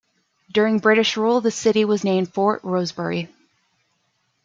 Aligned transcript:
During 0.51 0.79
British 0.79 1.15
rule 1.15 1.41
the 1.41 1.51
city 1.51 1.85
was 1.85 2.03
named 2.03 2.33
"Fort 2.33 2.61
Rosebery". 2.63 3.29